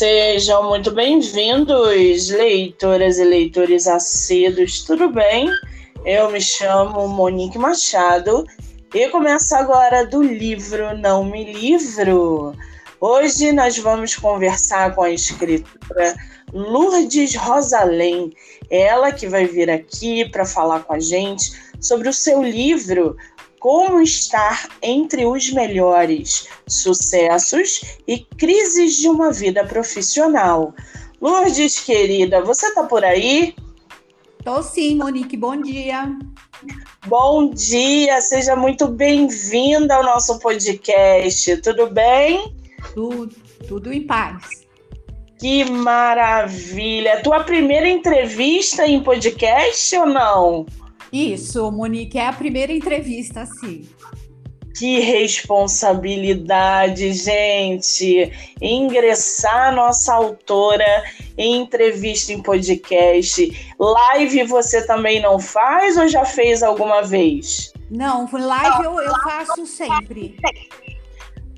[0.00, 5.50] Sejam muito bem-vindos, leitoras e leitores acedos, tudo bem?
[6.06, 8.46] Eu me chamo Monique Machado
[8.94, 12.54] e começo agora do livro Não Me Livro.
[12.98, 16.16] Hoje nós vamos conversar com a escritora
[16.50, 18.32] Lourdes Rosalém,
[18.70, 23.18] ela que vai vir aqui para falar com a gente sobre o seu livro
[23.60, 30.74] como estar entre os melhores sucessos e crises de uma vida profissional.
[31.20, 33.54] Lourdes, querida, você está por aí?
[34.42, 35.36] Tô sim, Monique.
[35.36, 36.10] Bom dia.
[37.06, 41.58] Bom dia, seja muito bem-vinda ao nosso podcast.
[41.58, 42.56] Tudo bem?
[42.94, 43.36] Tudo,
[43.68, 44.66] tudo em paz.
[45.38, 47.22] Que maravilha!
[47.22, 50.66] Tua primeira entrevista em podcast ou não?
[51.12, 53.86] Isso, Monique, é a primeira entrevista, sim.
[54.76, 58.32] Que responsabilidade, gente!
[58.62, 61.04] Ingressar nossa autora
[61.36, 63.74] em entrevista em podcast.
[63.78, 67.74] Live você também não faz ou já fez alguma vez?
[67.90, 70.36] Não, live eu, eu faço sempre.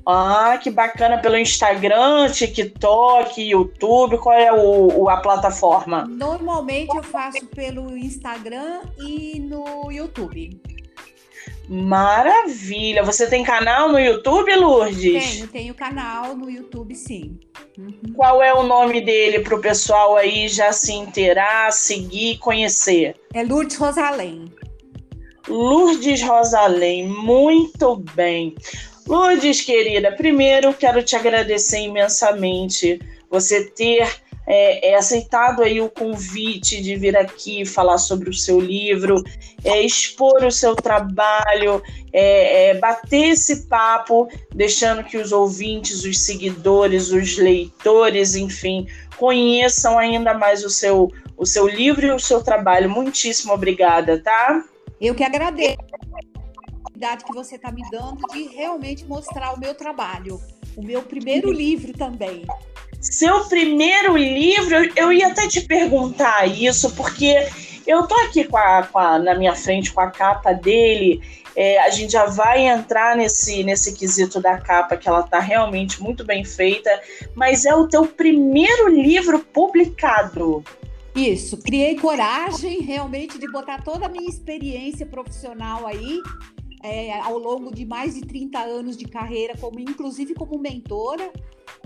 [0.05, 4.17] Ah, que bacana pelo Instagram, TikTok, YouTube.
[4.17, 6.05] Qual é o, a plataforma?
[6.05, 10.61] Normalmente eu faço pelo Instagram e no YouTube.
[11.69, 13.03] Maravilha!
[13.03, 15.35] Você tem canal no YouTube, Lourdes?
[15.35, 17.39] Tenho, tenho canal no YouTube, sim.
[17.77, 18.13] Uhum.
[18.13, 23.15] Qual é o nome dele para o pessoal aí já se inteirar, seguir, conhecer?
[23.33, 24.51] É Lourdes Rosalém.
[25.47, 28.55] Lourdes Rosalém, muito bem.
[29.07, 34.07] Lourdes, querida, primeiro quero te agradecer imensamente você ter
[34.45, 39.23] é, é, aceitado aí o convite de vir aqui falar sobre o seu livro,
[39.63, 41.81] é, expor o seu trabalho,
[42.11, 48.87] é, é, bater esse papo, deixando que os ouvintes, os seguidores, os leitores, enfim,
[49.17, 52.89] conheçam ainda mais o seu, o seu livro e o seu trabalho.
[52.89, 54.63] Muitíssimo obrigada, tá?
[54.99, 55.82] Eu que agradeço
[57.03, 60.39] oportunidade que você está me dando de realmente mostrar o meu trabalho,
[60.75, 62.45] o meu primeiro livro também.
[63.01, 67.35] Seu primeiro livro, eu ia até te perguntar isso, porque
[67.85, 71.21] eu tô aqui com a, com a, na minha frente com a capa dele.
[71.55, 76.01] É, a gente já vai entrar nesse, nesse quesito da capa, que ela tá realmente
[76.01, 76.89] muito bem feita,
[77.35, 80.63] mas é o teu primeiro livro publicado.
[81.15, 86.19] Isso, criei coragem realmente de botar toda a minha experiência profissional aí
[86.83, 91.31] é, ao longo de mais de 30 anos de carreira, como inclusive como mentora.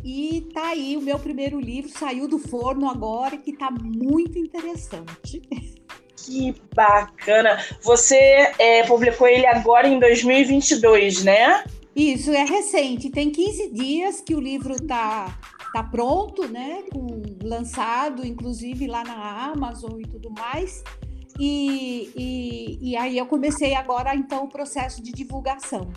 [0.03, 5.41] E tá aí o meu primeiro livro, saiu do forno agora, que tá muito interessante.
[6.27, 7.57] Que bacana!
[7.83, 8.17] Você
[8.59, 11.63] é, publicou ele agora em 2022, né?
[11.95, 13.09] Isso, é recente.
[13.09, 15.39] Tem 15 dias que o livro tá,
[15.71, 16.83] tá pronto, né?
[16.91, 20.83] Com, lançado, inclusive lá na Amazon e tudo mais.
[21.39, 25.91] E, e, e aí eu comecei agora, então, o processo de divulgação.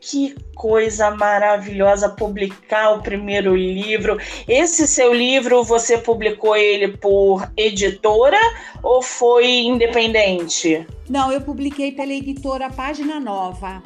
[0.00, 4.16] Que coisa maravilhosa publicar o primeiro livro.
[4.48, 8.38] Esse seu livro, você publicou ele por editora
[8.82, 10.86] ou foi independente?
[11.08, 13.82] Não, eu publiquei pela editora Página Nova.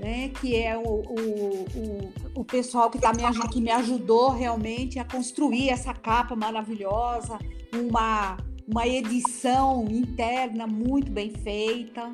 [0.00, 4.98] Né, que é o, o, o, o pessoal que, tá me, que me ajudou realmente
[4.98, 7.38] a construir essa capa maravilhosa,
[7.72, 8.36] uma,
[8.72, 12.10] uma edição interna muito bem feita.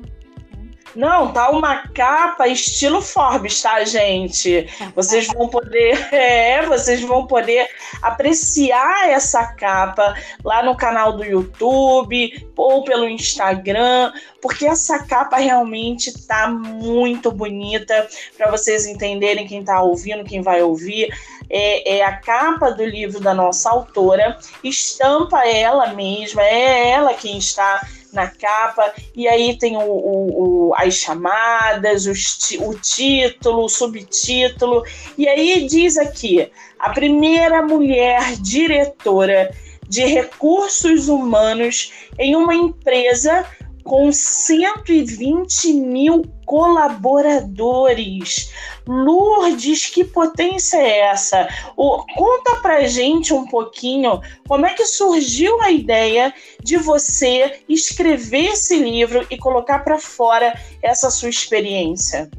[0.95, 4.67] Não, tá uma capa estilo Forbes, tá, gente?
[4.95, 7.67] Vocês vão poder, é, vocês vão poder
[8.01, 14.11] apreciar essa capa lá no canal do YouTube ou pelo Instagram,
[14.41, 18.07] porque essa capa realmente tá muito bonita
[18.37, 21.13] para vocês entenderem quem tá ouvindo, quem vai ouvir.
[21.49, 27.39] É, é, a capa do livro da nossa autora, estampa ela mesma, é ela quem
[27.39, 27.81] está
[28.13, 34.83] na capa, e aí tem o, o, o as chamadas, os, o título, o subtítulo,
[35.17, 39.53] e aí diz aqui: a primeira mulher diretora
[39.87, 43.45] de recursos humanos em uma empresa
[43.89, 48.51] com 120 mil colaboradores.
[48.87, 51.49] Lourdes, que potência é essa?
[51.75, 56.31] O, conta pra gente um pouquinho como é que surgiu a ideia
[56.63, 60.53] de você escrever esse livro e colocar para fora
[60.83, 62.29] essa sua experiência.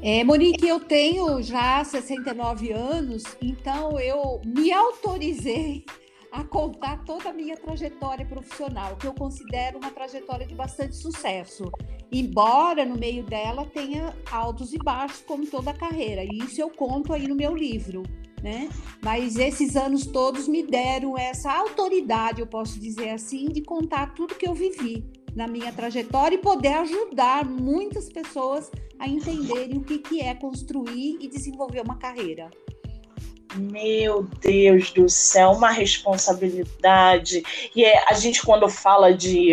[0.00, 5.84] É, Monique, eu tenho já 69 anos, então eu me autorizei
[6.34, 11.70] a contar toda a minha trajetória profissional, que eu considero uma trajetória de bastante sucesso.
[12.10, 16.24] Embora no meio dela tenha altos e baixos, como toda a carreira.
[16.24, 18.02] E isso eu conto aí no meu livro.
[18.42, 18.68] né?
[19.02, 24.34] Mas esses anos todos me deram essa autoridade, eu posso dizer assim, de contar tudo
[24.34, 25.04] que eu vivi
[25.36, 31.16] na minha trajetória e poder ajudar muitas pessoas a entenderem o que, que é construir
[31.20, 32.50] e desenvolver uma carreira.
[33.54, 37.42] Meu Deus do céu, uma responsabilidade.
[37.74, 39.52] E é, a gente, quando fala de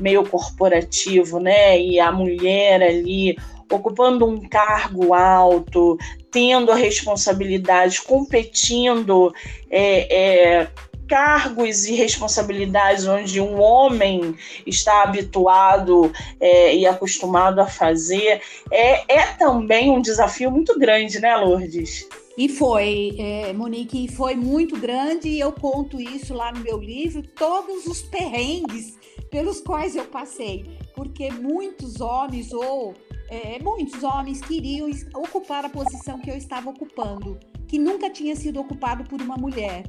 [0.00, 1.78] meio corporativo, né?
[1.80, 3.36] E a mulher ali
[3.70, 5.96] ocupando um cargo alto,
[6.30, 9.34] tendo a responsabilidade, competindo
[9.70, 10.68] é, é,
[11.08, 14.36] cargos e responsabilidades onde um homem
[14.66, 18.40] está habituado é, e acostumado a fazer,
[18.70, 22.08] é, é também um desafio muito grande, né, Lourdes?
[22.36, 27.22] E foi, é, Monique, foi muito grande e eu conto isso lá no meu livro,
[27.22, 28.98] todos os perrengues
[29.30, 30.64] pelos quais eu passei,
[30.94, 32.94] porque muitos homens ou
[33.28, 38.60] é, muitos homens queriam ocupar a posição que eu estava ocupando, que nunca tinha sido
[38.60, 39.84] ocupado por uma mulher.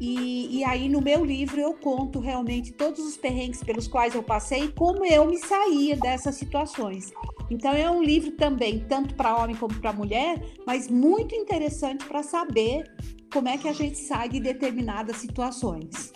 [0.00, 4.22] E, e, aí no meu livro eu conto realmente todos os perrengues pelos quais eu
[4.22, 7.12] passei e como eu me saía dessas situações.
[7.50, 12.22] Então é um livro também, tanto para homem como para mulher, mas muito interessante para
[12.22, 12.84] saber
[13.32, 16.12] como é que a gente sai de determinadas situações.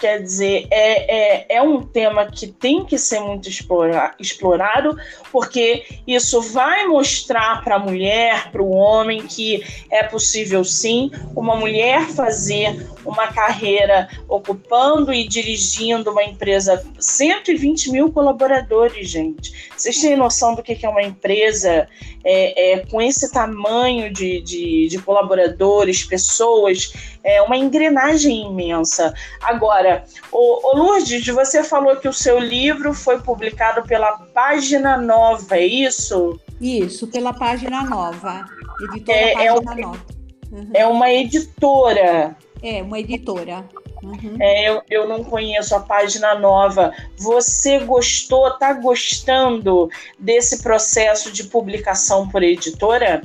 [0.00, 4.96] Quer dizer, é, é, é um tema que tem que ser muito explora, explorado,
[5.30, 11.54] porque isso vai mostrar para a mulher, para o homem, que é possível sim uma
[11.54, 19.70] mulher fazer uma carreira ocupando e dirigindo uma empresa, 120 mil colaboradores, gente.
[19.76, 21.86] Vocês têm noção do que é uma empresa
[22.24, 29.14] é, é, com esse tamanho de, de, de colaboradores, pessoas, é uma engrenagem imensa.
[29.42, 35.56] Agora, o, o Lourdes, você falou que o seu livro foi publicado pela Página Nova,
[35.56, 36.38] é isso?
[36.60, 38.44] Isso, pela Página Nova.
[38.82, 40.06] Editora é, Página é Nova.
[40.52, 40.70] Uhum.
[40.74, 42.36] É uma editora.
[42.62, 43.64] É, uma editora.
[44.02, 44.36] Uhum.
[44.40, 46.92] É, eu, eu não conheço a página nova.
[47.18, 49.88] Você gostou, tá gostando
[50.18, 53.22] desse processo de publicação por editora?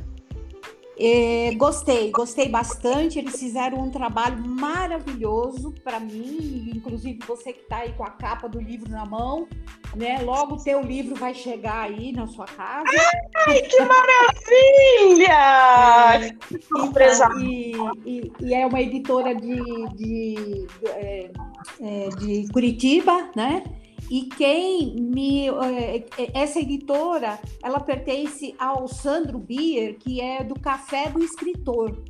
[0.98, 3.20] É, gostei, gostei bastante.
[3.20, 8.48] Eles fizeram um trabalho maravilhoso para mim, inclusive você que está aí com a capa
[8.48, 9.48] do livro na mão,
[9.96, 10.20] né?
[10.22, 12.86] Logo o teu livro vai chegar aí na sua casa.
[13.48, 15.36] Ai, que maravilha!
[17.36, 17.74] É, e,
[18.06, 19.56] e, e, é uma editora de,
[19.96, 21.32] de, de, é,
[21.82, 23.64] é, de Curitiba, né?
[24.10, 25.48] E quem me.
[25.48, 32.04] Eh, eh, essa editora, ela pertence ao Sandro Bier, que é do Café do Escritor.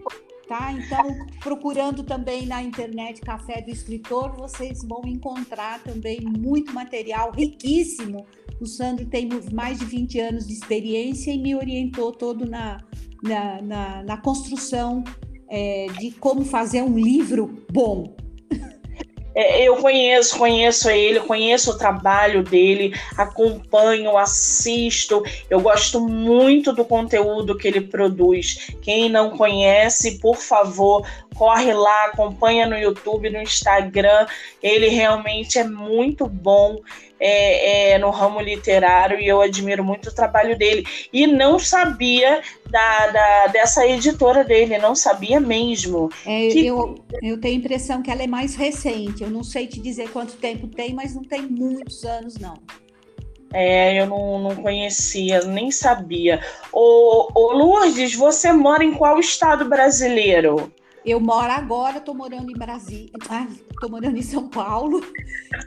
[0.48, 0.72] Tá?
[0.74, 8.26] Então, procurando também na internet Café do Escritor, vocês vão encontrar também muito material riquíssimo.
[8.62, 12.78] O Sandro tem mais de 20 anos de experiência e me orientou todo na,
[13.24, 15.04] na, na, na construção
[15.50, 18.16] é, de como fazer um livro bom,
[19.36, 26.86] é, eu conheço, conheço ele, conheço o trabalho dele, acompanho, assisto, eu gosto muito do
[26.86, 28.72] conteúdo que ele produz.
[28.82, 31.06] Quem não conhece, por favor,
[31.36, 34.26] corre lá, acompanha no YouTube, no Instagram.
[34.64, 36.78] Ele realmente é muito bom
[37.20, 40.86] é, é, no ramo literário e eu admiro muito o trabalho dele.
[41.12, 46.10] E não sabia da, da dessa editora dele, não sabia mesmo.
[46.26, 46.66] É, que...
[46.66, 49.24] eu, eu tenho a impressão que ela é mais recente.
[49.24, 52.56] Eu não sei te dizer quanto tempo tem, mas não tem muitos anos, não.
[53.54, 56.42] É, eu não, não conhecia, nem sabia.
[56.74, 60.74] Ô, ô Lourdes, você mora em qual estado brasileiro?
[61.06, 65.02] Eu moro agora, estou morando em Brasília, estou morando em São Paulo.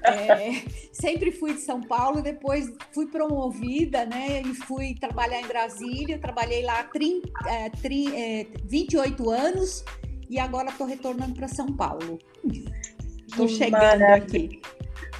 [0.04, 4.42] É, sempre fui de São Paulo, depois fui promovida, né?
[4.42, 6.18] E fui trabalhar em Brasília.
[6.18, 9.84] Trabalhei lá 30, é, 30, é, 28 anos
[10.28, 12.18] e agora estou retornando para São Paulo.
[13.26, 14.60] Estou chegando aqui.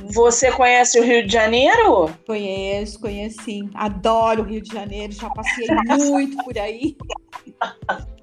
[0.01, 2.11] Você conhece o Rio de Janeiro?
[2.27, 3.71] Conheço, conheço sim.
[3.75, 5.67] Adoro o Rio de Janeiro, já passei
[6.11, 6.97] muito por aí.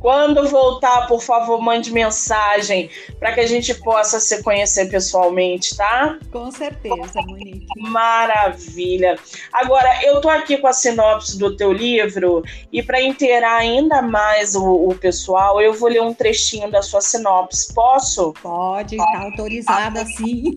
[0.00, 6.18] Quando voltar, por favor, mande mensagem para que a gente possa se conhecer pessoalmente, tá?
[6.32, 7.66] Com certeza, Monique.
[7.76, 9.18] Maravilha.
[9.52, 14.54] Agora, eu tô aqui com a sinopse do teu livro e para inteirar ainda mais
[14.54, 17.72] o, o, pessoal, eu vou ler um trechinho da sua sinopse.
[17.74, 18.32] Posso?
[18.42, 20.56] Pode, está autorizada sim.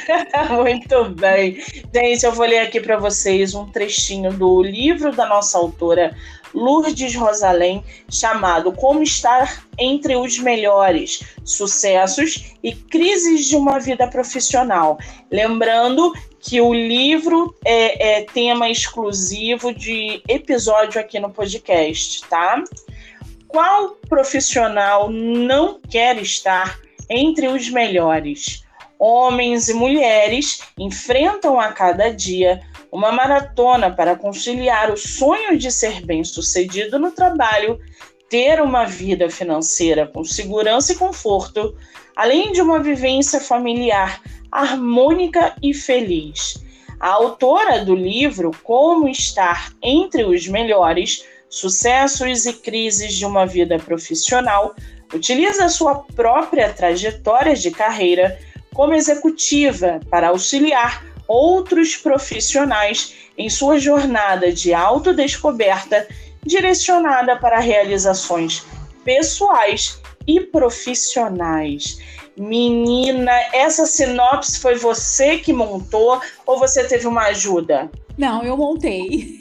[0.56, 1.58] Muito bem.
[1.94, 6.16] Gente, eu vou ler aqui para vocês um trechinho do livro da nossa autora
[6.54, 14.98] Lourdes Rosalém, chamado Como Estar Entre os Melhores, Sucessos e Crises de uma Vida Profissional.
[15.30, 22.62] Lembrando que o livro é, é tema exclusivo de episódio aqui no podcast, tá?
[23.48, 26.78] qual profissional não quer estar
[27.08, 28.62] entre os melhores?
[28.98, 32.60] Homens e mulheres enfrentam a cada dia
[32.90, 37.78] uma maratona para conciliar o sonho de ser bem-sucedido no trabalho,
[38.28, 41.76] ter uma vida financeira com segurança e conforto,
[42.16, 46.62] além de uma vivência familiar harmônica e feliz.
[46.98, 53.78] A autora do livro Como Estar Entre os Melhores Sucessos e Crises de uma Vida
[53.78, 54.74] Profissional
[55.14, 58.38] utiliza sua própria trajetória de carreira
[58.74, 66.08] como executiva para auxiliar outros profissionais em sua jornada de autodescoberta
[66.44, 68.64] direcionada para realizações
[69.04, 71.98] pessoais e profissionais.
[72.36, 77.90] Menina, essa sinopse foi você que montou ou você teve uma ajuda?
[78.16, 79.40] Não, eu montei.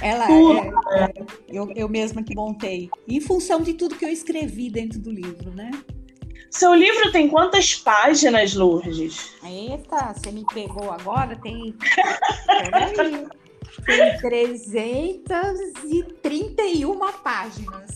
[0.00, 1.12] Ela é, é,
[1.48, 2.88] eu, eu mesma que montei.
[3.06, 5.70] Em função de tudo que eu escrevi dentro do livro, né?
[6.50, 9.34] Seu livro tem quantas páginas, Lourdes?
[9.44, 11.36] Eita, você me pegou agora?
[11.36, 11.74] Tem.
[12.94, 13.26] Peraí.
[13.84, 17.90] Tem 331 páginas.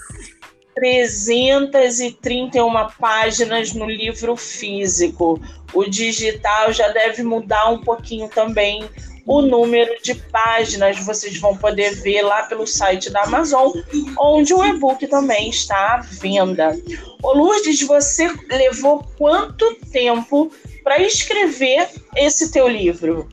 [0.75, 5.41] 331 páginas no livro físico.
[5.73, 8.91] O digital já deve mudar um pouquinho também
[9.27, 10.99] o número de páginas.
[11.05, 13.73] Vocês vão poder ver lá pelo site da Amazon,
[14.19, 16.77] onde o e-book também está à venda.
[17.23, 20.51] Ô Lourdes, você levou quanto tempo
[20.83, 23.29] para escrever esse teu livro?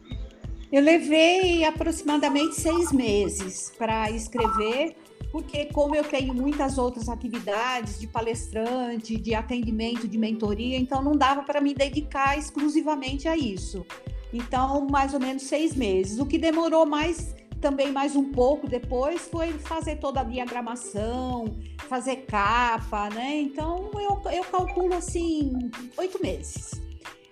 [0.71, 4.95] Eu levei aproximadamente seis meses para escrever,
[5.31, 11.13] porque como eu tenho muitas outras atividades de palestrante, de atendimento, de mentoria, então não
[11.13, 13.83] dava para me dedicar exclusivamente a isso.
[14.33, 16.19] Então, mais ou menos seis meses.
[16.19, 21.57] O que demorou mais, também mais um pouco depois, foi fazer toda a diagramação,
[21.87, 23.39] fazer capa, né?
[23.41, 25.51] Então, eu, eu calculo assim,
[25.97, 26.79] oito meses.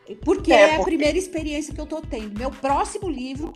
[0.06, 0.52] Porque é, porque...
[0.54, 2.38] é a primeira experiência que eu estou tendo.
[2.38, 3.54] Meu próximo livro,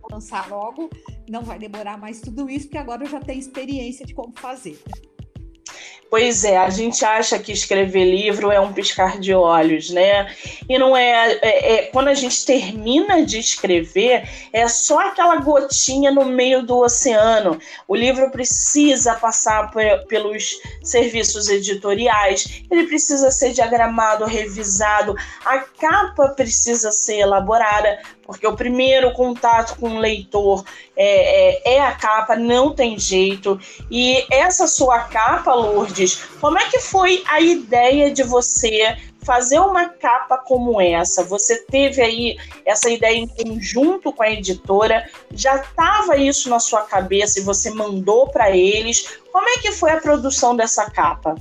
[0.00, 0.88] vou lançar logo,
[1.28, 4.80] não vai demorar mais tudo isso, porque agora eu já tenho experiência de como fazer.
[6.10, 10.34] Pois é, a gente acha que escrever livro é um piscar de olhos, né?
[10.68, 16.10] E não é, é, é, Quando a gente termina de escrever, é só aquela gotinha
[16.10, 17.60] no meio do oceano.
[17.86, 19.70] O livro precisa passar
[20.08, 25.14] pelos serviços editoriais, ele precisa ser diagramado, revisado,
[25.46, 30.64] a capa precisa ser elaborada porque o primeiro contato com o leitor
[30.96, 33.58] é, é, é, a capa, não tem jeito.
[33.90, 39.88] E essa sua capa, Lourdes, como é que foi a ideia de você fazer uma
[39.88, 41.24] capa como essa?
[41.24, 45.10] Você teve aí essa ideia em conjunto com a editora?
[45.32, 49.18] Já estava isso na sua cabeça e você mandou para eles?
[49.32, 51.34] Como é que foi a produção dessa capa?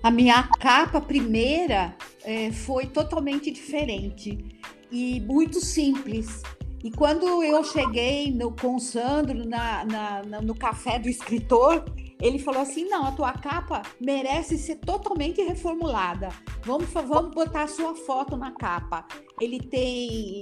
[0.00, 4.56] A minha capa primeira é, foi totalmente diferente
[4.90, 6.42] e muito simples.
[6.82, 11.84] E quando eu cheguei no, com o Sandro na, na, na, no café do escritor,
[12.20, 16.28] ele falou assim: não, a tua capa merece ser totalmente reformulada.
[16.62, 19.06] Vamos, vamos botar a sua foto na capa.
[19.40, 20.40] Ele tem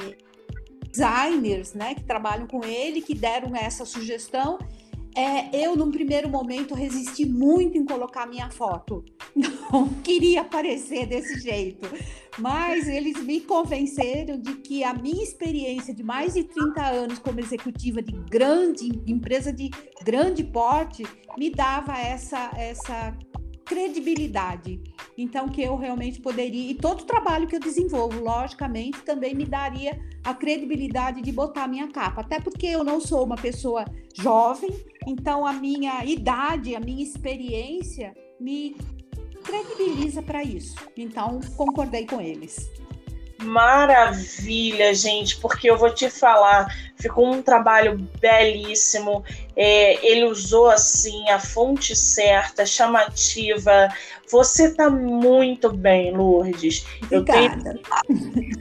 [0.90, 4.58] designers né, que trabalham com ele, que deram essa sugestão
[5.16, 9.02] é, eu, num primeiro momento, resisti muito em colocar minha foto.
[9.72, 11.88] Não queria aparecer desse jeito.
[12.38, 17.40] Mas eles me convenceram de que a minha experiência de mais de 30 anos como
[17.40, 19.70] executiva de grande empresa de
[20.04, 21.04] grande porte
[21.38, 23.16] me dava essa, essa
[23.66, 24.80] credibilidade.
[25.18, 29.44] Então, que eu realmente poderia, e todo o trabalho que eu desenvolvo, logicamente, também me
[29.44, 32.20] daria a credibilidade de botar a minha capa.
[32.20, 34.70] Até porque eu não sou uma pessoa jovem,
[35.06, 38.76] então a minha idade, a minha experiência me
[39.46, 40.74] credibiliza para isso.
[40.96, 42.70] Então, concordei com eles.
[43.42, 46.66] Maravilha, gente, porque eu vou te falar,
[46.98, 49.24] ficou um trabalho belíssimo.
[49.56, 53.88] É, ele usou assim a fonte certa, chamativa.
[54.30, 56.84] Você tá muito bem, Lourdes.
[57.04, 57.10] Obrigada.
[57.10, 58.58] Eu tenho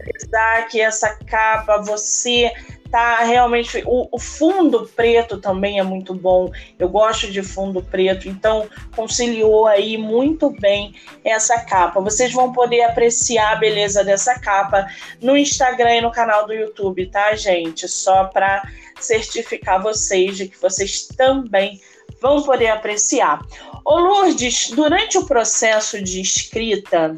[0.70, 2.52] que que essa capa, você
[2.92, 3.84] tá realmente.
[3.86, 6.52] O, o, fundo preto também é muito bom.
[6.78, 12.00] Eu gosto de fundo preto, então conciliou aí muito bem essa capa.
[12.00, 14.88] Vocês vão poder apreciar a beleza dessa capa
[15.22, 17.88] no Instagram e no canal do YouTube, tá, gente?
[17.88, 18.64] Só para
[19.00, 21.80] certificar vocês de que vocês também
[22.22, 23.42] vão poder apreciar.
[23.84, 27.18] Ô Lourdes, durante o processo de escrita,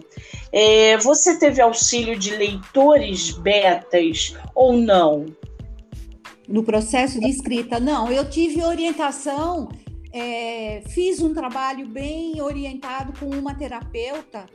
[0.52, 5.26] é, você teve auxílio de leitores betas ou não?
[6.48, 7.78] no processo de escrita.
[7.78, 9.68] Não, eu tive orientação
[10.18, 14.46] é, fiz um trabalho bem orientado com uma terapeuta,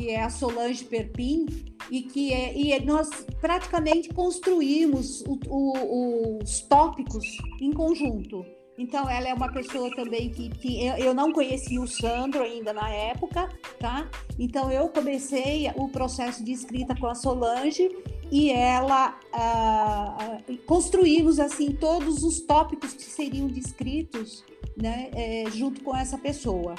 [0.00, 1.44] que é a Solange Perpin,
[1.90, 7.26] e que é, e nós praticamente construímos o, o, os tópicos
[7.60, 8.42] em conjunto.
[8.78, 12.72] Então, ela é uma pessoa também que, que eu, eu, não conhecia o Sandro ainda
[12.72, 13.46] na época,
[13.78, 14.08] tá?
[14.38, 17.90] Então, eu comecei o processo de escrita com a Solange
[18.32, 24.42] e ela ah, construímos assim todos os tópicos que seriam descritos
[24.80, 26.74] né, é, junto com essa pessoa.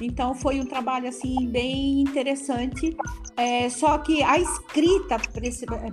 [0.00, 2.96] Então foi um trabalho assim bem interessante.
[3.36, 5.16] É, só que a escrita,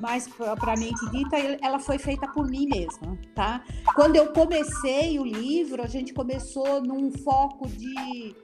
[0.01, 3.63] mais propriamente dita, ela foi feita por mim mesma, tá?
[3.95, 8.36] Quando eu comecei o livro, a gente começou num foco de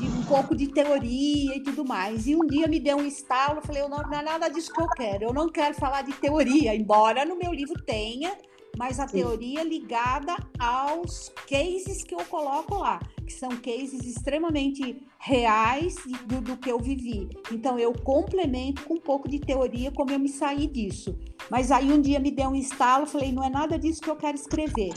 [0.00, 2.26] de um pouco de teoria e tudo mais.
[2.26, 4.80] E um dia me deu um estalo, falei, eu não, não é nada disso que
[4.80, 5.24] eu quero.
[5.24, 8.32] Eu não quero falar de teoria, embora no meu livro tenha
[8.76, 15.96] mas a teoria ligada aos cases que eu coloco lá, que são cases extremamente reais
[16.26, 17.28] do, do, que eu vivi.
[17.52, 21.18] Então eu complemento com um pouco de teoria como eu me saí disso.
[21.50, 24.16] Mas aí um dia me deu um estalo, falei, não é nada disso que eu
[24.16, 24.92] quero escrever.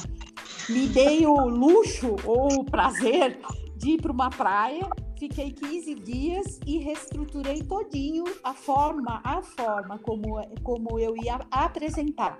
[0.69, 3.39] Me dei o luxo ou o prazer
[3.75, 4.87] de ir para uma praia,
[5.19, 12.39] fiquei 15 dias e reestruturei todinho a forma, a forma como, como eu ia apresentar.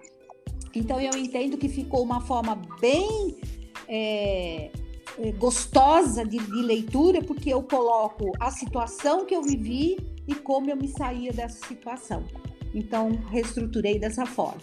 [0.75, 3.37] Então eu entendo que ficou uma forma bem
[3.87, 4.71] é,
[5.19, 10.69] é, gostosa de, de, leitura, porque eu coloco a situação que eu vivi e como
[10.69, 12.23] eu me saía dessa situação.
[12.73, 14.61] Então, reestruturei dessa forma.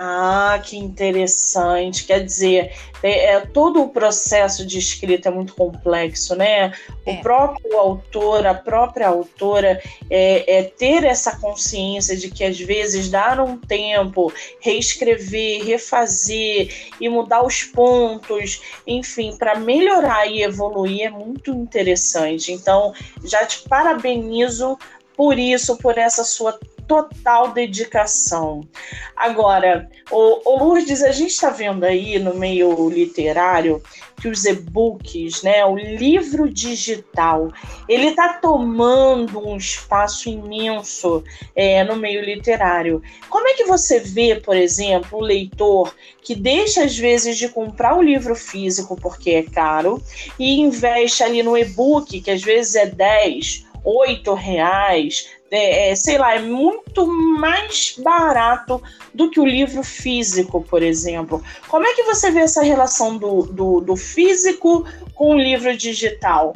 [0.00, 2.04] Ah, que interessante.
[2.04, 6.72] Quer dizer, é, é, todo o processo de escrita é muito complexo, né?
[7.04, 7.12] É.
[7.12, 13.08] O próprio autor, a própria autora, é, é, ter essa consciência de que às vezes
[13.08, 21.10] dar um tempo, reescrever, refazer e mudar os pontos, enfim, para melhorar e evoluir é
[21.10, 22.52] muito interessante.
[22.52, 22.92] Então,
[23.24, 24.78] já te parabenizo
[25.16, 26.56] por isso, por essa sua
[26.88, 28.66] total dedicação.
[29.14, 33.82] Agora, o, o Lourdes, a gente está vendo aí no meio literário
[34.20, 37.52] que os e-books, né, o livro digital,
[37.88, 41.22] ele está tomando um espaço imenso
[41.54, 43.00] é, no meio literário.
[43.28, 47.96] Como é que você vê, por exemplo, o leitor que deixa às vezes de comprar
[47.96, 50.02] o livro físico porque é caro
[50.38, 56.18] e investe ali no e-book, que às vezes é 10, 8 reais, é, é, sei
[56.18, 58.82] lá, é muito mais barato
[59.14, 61.42] do que o livro físico, por exemplo.
[61.68, 64.84] Como é que você vê essa relação do, do, do físico
[65.14, 66.54] com o livro digital?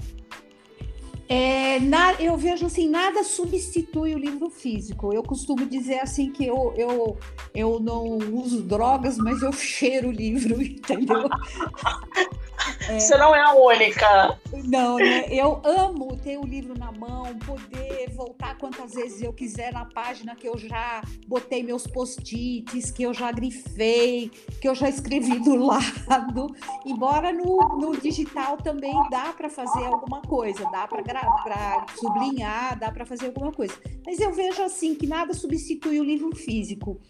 [1.28, 5.14] É, na, eu vejo assim, nada substitui o livro físico.
[5.14, 7.16] Eu costumo dizer assim que eu, eu,
[7.54, 11.30] eu não uso drogas, mas eu cheiro o livro, entendeu?
[12.88, 14.38] É, Você não é a única.
[14.64, 15.26] Não, né?
[15.28, 20.34] Eu amo ter o livro na mão, poder voltar quantas vezes eu quiser na página
[20.34, 25.56] que eu já botei meus post-its, que eu já grifei, que eu já escrevi do
[25.64, 26.46] lado.
[26.84, 32.90] Embora no, no digital também dá para fazer alguma coisa, dá para para sublinhar, dá
[32.90, 33.74] para fazer alguma coisa.
[34.04, 37.00] Mas eu vejo assim que nada substitui o livro físico.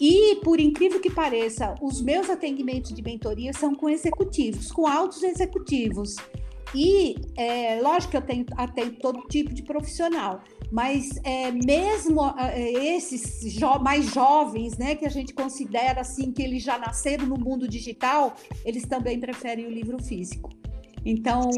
[0.00, 5.22] E, por incrível que pareça, os meus atendimentos de mentoria são com executivos, com altos
[5.22, 6.16] executivos.
[6.74, 12.94] E, é, lógico que eu tenho, atendo todo tipo de profissional, mas é, mesmo é,
[12.94, 17.36] esses jo mais jovens, né, que a gente considera assim que eles já nasceram no
[17.36, 20.50] mundo digital, eles também preferem o livro físico.
[21.04, 21.50] Então,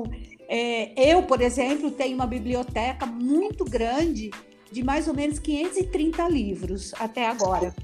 [0.49, 4.31] é, eu, por exemplo, tenho uma biblioteca muito grande
[4.71, 7.75] de mais ou menos 530 livros até agora.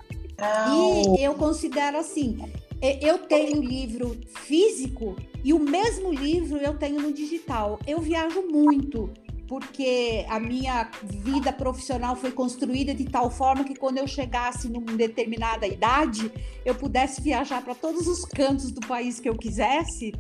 [1.17, 2.39] E eu considero assim,
[2.81, 7.79] é, eu tenho livro físico e o mesmo livro eu tenho no digital.
[7.87, 9.11] Eu viajo muito
[9.49, 14.93] porque a minha vida profissional foi construída de tal forma que quando eu chegasse numa
[14.93, 16.31] determinada idade,
[16.65, 20.13] eu pudesse viajar para todos os cantos do país que eu quisesse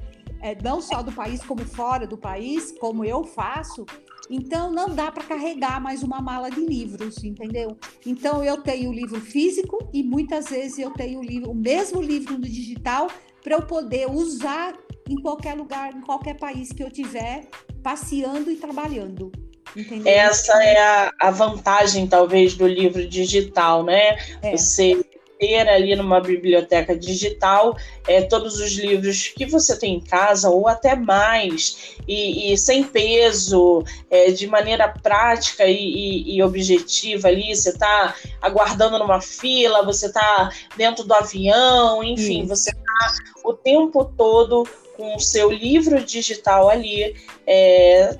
[0.46, 3.84] é, não só do país como fora do país, como eu faço.
[4.30, 7.76] Então não dá para carregar mais uma mala de livros, entendeu?
[8.06, 12.00] Então eu tenho o livro físico e muitas vezes eu tenho o, livro, o mesmo
[12.00, 13.08] livro no digital
[13.42, 14.74] para eu poder usar
[15.08, 17.48] em qualquer lugar, em qualquer país que eu tiver,
[17.82, 19.32] passeando e trabalhando.
[19.74, 20.12] Entendeu?
[20.12, 24.16] Essa é a, a vantagem, talvez, do livro digital, né?
[24.42, 24.56] É.
[24.56, 25.04] Você
[25.38, 30.68] ter ali numa biblioteca digital é, todos os livros que você tem em casa ou
[30.68, 37.54] até mais e, e sem peso, é, de maneira prática e, e, e objetiva ali.
[37.54, 44.04] Você está aguardando numa fila, você está dentro do avião, enfim, você está o tempo
[44.16, 47.14] todo com o seu livro digital ali,
[47.46, 48.18] é,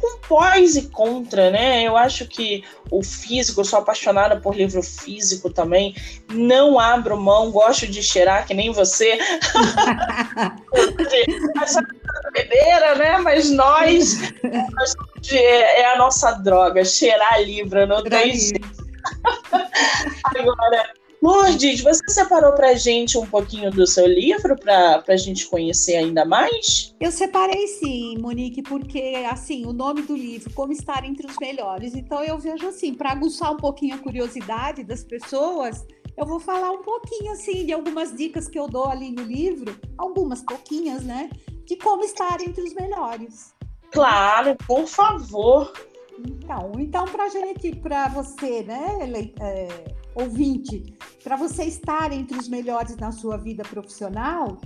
[0.00, 1.82] com pós e contra, né?
[1.82, 5.94] Eu acho que o físico, eu sou apaixonada por livro físico também,
[6.32, 9.18] não abro mão, gosto de cheirar, que nem você.
[11.62, 11.82] Essa
[12.32, 13.18] bebeira, né?
[13.18, 14.94] Mas nós, nós
[15.30, 18.80] é, é a nossa droga, cheirar livro, não tem jeito.
[20.36, 25.46] Agora, Lourdes, você separou para a gente um pouquinho do seu livro para a gente
[25.46, 26.94] conhecer ainda mais?
[26.98, 31.94] Eu separei sim, Monique, porque assim o nome do livro, Como Estar entre os Melhores.
[31.94, 35.84] Então eu vejo assim, para aguçar um pouquinho a curiosidade das pessoas,
[36.16, 39.78] eu vou falar um pouquinho assim de algumas dicas que eu dou ali no livro,
[39.98, 41.28] algumas pouquinhas, né,
[41.66, 43.54] de como estar entre os melhores.
[43.90, 45.70] Claro, por favor.
[46.18, 48.98] Então, então para gente, para você, né,
[49.38, 49.68] é,
[50.14, 54.58] ouvinte, para você estar entre os melhores na sua vida profissional,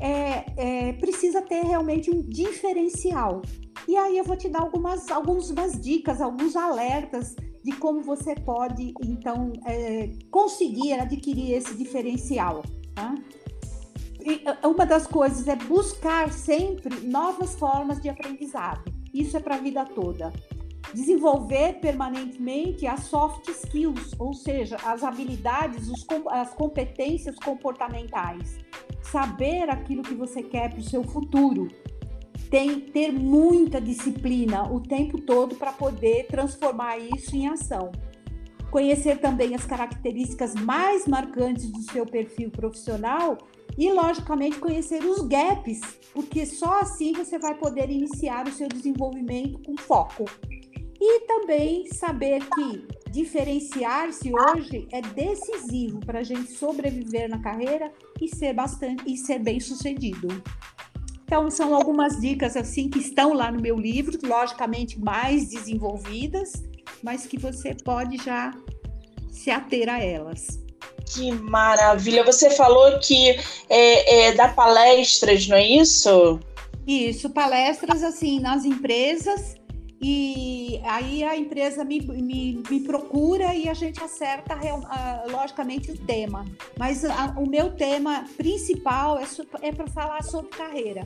[0.00, 3.42] é, é, precisa ter realmente um diferencial.
[3.88, 8.94] E aí eu vou te dar algumas, algumas dicas, alguns alertas de como você pode,
[9.04, 12.62] então, é, conseguir adquirir esse diferencial.
[12.94, 13.14] Tá?
[14.20, 18.92] E uma das coisas é buscar sempre novas formas de aprendizado.
[19.14, 20.32] Isso é para a vida toda
[20.94, 28.58] desenvolver permanentemente as soft skills, ou seja, as habilidades, os, as competências comportamentais.
[29.02, 31.68] Saber aquilo que você quer para o seu futuro.
[32.50, 37.90] Tem ter muita disciplina o tempo todo para poder transformar isso em ação.
[38.70, 43.38] Conhecer também as características mais marcantes do seu perfil profissional
[43.76, 45.80] e, logicamente, conhecer os gaps,
[46.12, 50.24] porque só assim você vai poder iniciar o seu desenvolvimento com foco.
[51.00, 58.28] E também saber que diferenciar-se hoje é decisivo para a gente sobreviver na carreira e
[58.28, 60.28] ser bastante e ser bem sucedido.
[61.24, 66.52] Então são algumas dicas assim que estão lá no meu livro, logicamente mais desenvolvidas,
[67.02, 68.52] mas que você pode já
[69.30, 70.60] se ater a elas.
[71.04, 72.24] Que maravilha!
[72.24, 73.30] Você falou que
[73.68, 76.40] é, é, dá palestras, não é isso?
[76.86, 79.56] Isso, palestras assim nas empresas
[80.00, 85.98] e aí a empresa me, me, me procura e a gente acerta, uh, logicamente, o
[85.98, 86.44] tema.
[86.78, 89.24] Mas a, o meu tema principal é,
[89.62, 91.02] é para falar sobre carreira.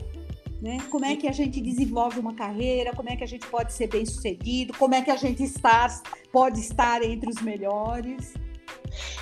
[0.61, 0.77] Né?
[0.89, 3.87] Como é que a gente desenvolve uma carreira, como é que a gente pode ser
[3.87, 5.87] bem sucedido, como é que a gente está,
[6.31, 8.33] pode estar entre os melhores.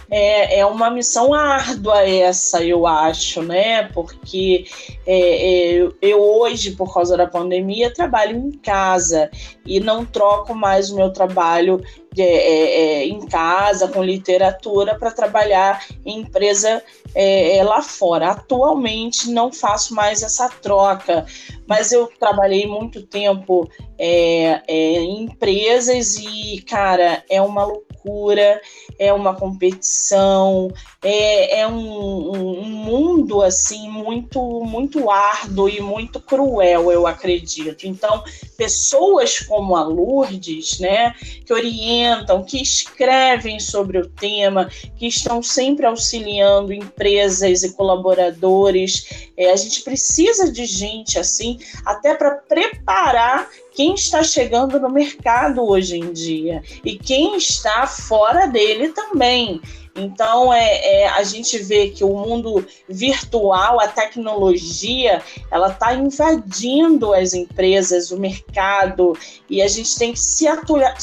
[0.09, 3.83] É, é uma missão árdua essa, eu acho, né?
[3.93, 4.65] Porque
[5.05, 9.29] é, é, eu hoje, por causa da pandemia, trabalho em casa
[9.65, 11.81] e não troco mais o meu trabalho
[12.21, 16.83] é, é, em casa com literatura para trabalhar em empresa
[17.15, 18.31] é, lá fora.
[18.31, 21.25] Atualmente não faço mais essa troca,
[21.67, 28.61] mas eu trabalhei muito tempo em empresas e, cara, é uma loucura
[28.97, 30.69] é uma competição,
[31.01, 37.87] é, é um, um, mundo assim muito muito árduo e muito cruel, eu acredito.
[37.87, 38.23] Então,
[38.57, 41.13] pessoas como a Lourdes, né,
[41.45, 49.51] que orientam, que escrevem sobre o tema, que estão sempre auxiliando empresas e colaboradores, é,
[49.51, 55.97] a gente precisa de gente assim, até para preparar quem está chegando no mercado hoje
[55.97, 59.61] em dia e quem está fora dele também.
[59.99, 67.13] Então, é, é, a gente vê que o mundo virtual, a tecnologia, ela está invadindo
[67.13, 69.17] as empresas, o mercado,
[69.49, 70.93] e a gente tem que se, atua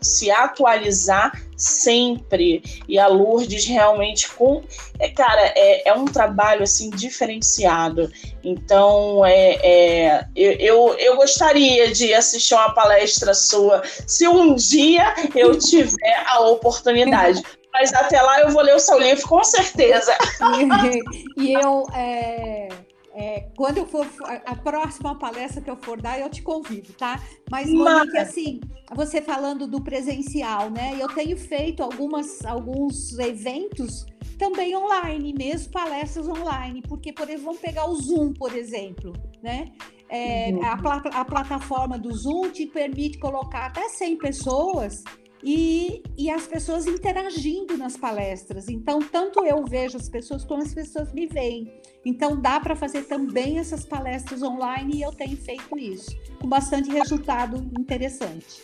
[0.00, 2.62] se atualizar sempre.
[2.88, 4.62] E a Lourdes realmente com,
[4.98, 8.10] é, cara, é, é um trabalho assim diferenciado.
[8.44, 15.14] Então, é, é eu, eu, eu gostaria de assistir uma palestra sua, se um dia
[15.34, 17.42] eu tiver a oportunidade.
[17.78, 20.16] Mas até lá eu vou ler o seu livro, com certeza.
[21.36, 22.68] E, eu, é,
[23.14, 24.06] é, quando eu for,
[24.46, 27.20] a próxima palestra que eu for dar, eu te convido, tá?
[27.50, 28.60] Mas, Monique, assim,
[28.94, 30.96] você falando do presencial, né?
[30.98, 34.06] Eu tenho feito algumas, alguns eventos
[34.38, 39.12] também online, mesmo palestras online, porque, por exemplo, vamos pegar o Zoom, por exemplo,
[39.42, 39.70] né?
[40.08, 40.64] É, uhum.
[40.64, 45.02] a, a plataforma do Zoom te permite colocar até 100 pessoas
[45.48, 48.68] e, e as pessoas interagindo nas palestras.
[48.68, 51.72] Então, tanto eu vejo as pessoas como as pessoas me veem.
[52.04, 56.90] Então, dá para fazer também essas palestras online e eu tenho feito isso, com bastante
[56.90, 58.60] resultado interessante.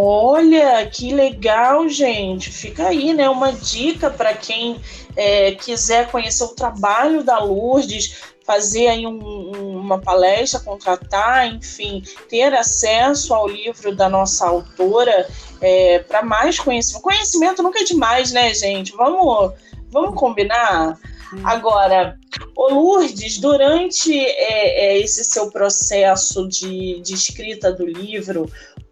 [0.00, 2.52] Olha, que legal, gente.
[2.52, 3.28] Fica aí, né?
[3.28, 4.80] Uma dica para quem
[5.16, 12.54] é, quiser conhecer o trabalho da Lourdes, fazer aí um, uma palestra, contratar, enfim, ter
[12.54, 15.28] acesso ao livro da nossa autora
[15.60, 17.02] é, para mais conhecimento.
[17.02, 18.92] Conhecimento nunca é demais, né, gente?
[18.92, 19.52] Vamos,
[19.90, 20.96] vamos combinar?
[21.42, 22.16] Agora,
[22.56, 28.48] o Lourdes, durante é, é, esse seu processo de, de escrita do livro,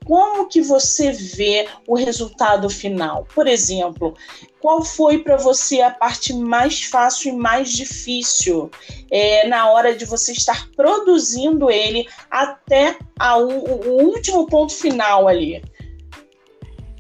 [0.07, 3.27] como que você vê o resultado final?
[3.35, 4.15] Por exemplo,
[4.61, 8.71] qual foi para você a parte mais fácil e mais difícil
[9.11, 15.27] é, na hora de você estar produzindo ele até a, o, o último ponto final
[15.27, 15.61] ali?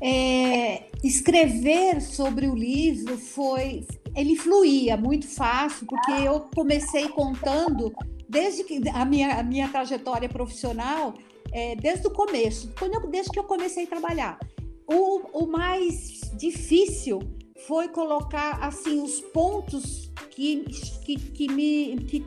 [0.03, 3.87] É, escrever sobre o livro foi.
[4.17, 7.93] Ele fluía muito fácil, porque eu comecei contando
[8.29, 11.15] desde que a minha, a minha trajetória profissional
[11.57, 14.39] é, desde o começo, quando eu, desde que eu comecei a trabalhar.
[14.87, 17.19] O, o mais difícil
[17.67, 20.65] foi colocar assim os pontos que,
[21.03, 22.27] que, que me que,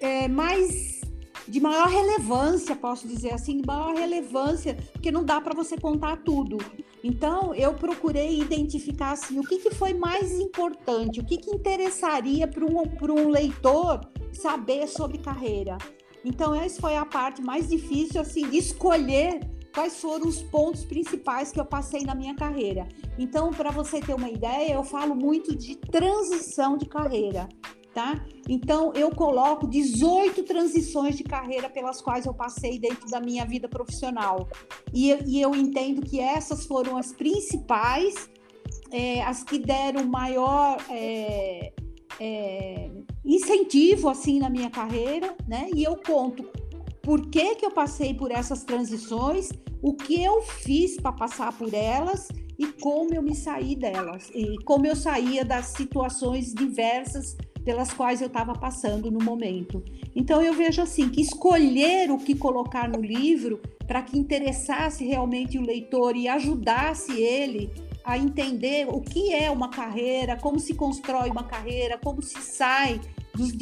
[0.00, 1.02] é, mais
[1.46, 6.16] de maior relevância, posso dizer assim, de maior relevância, porque não dá para você contar
[6.24, 6.56] tudo.
[7.04, 12.48] Então, eu procurei identificar assim, o que, que foi mais importante, o que, que interessaria
[12.48, 14.00] para um, um leitor
[14.32, 15.76] saber sobre carreira.
[16.24, 19.40] Então, essa foi a parte mais difícil, assim, de escolher
[19.72, 22.86] quais foram os pontos principais que eu passei na minha carreira.
[23.18, 27.48] Então, para você ter uma ideia, eu falo muito de transição de carreira,
[27.94, 28.24] tá?
[28.48, 33.68] Então, eu coloco 18 transições de carreira pelas quais eu passei dentro da minha vida
[33.68, 34.48] profissional.
[34.92, 38.28] E, e eu entendo que essas foram as principais,
[38.90, 40.78] é, as que deram maior.
[40.90, 41.72] É,
[42.20, 42.90] é,
[43.24, 45.70] incentivo assim na minha carreira, né?
[45.74, 46.44] E eu conto
[47.02, 49.50] por que, que eu passei por essas transições,
[49.82, 52.28] o que eu fiz para passar por elas
[52.58, 58.20] e como eu me saí delas, e como eu saía das situações diversas pelas quais
[58.20, 59.82] eu estava passando no momento.
[60.14, 65.58] Então eu vejo assim que escolher o que colocar no livro para que interessasse realmente
[65.58, 67.70] o leitor e ajudasse ele
[68.10, 73.00] a entender o que é uma carreira, como se constrói uma carreira, como se sai
[73.34, 73.52] dos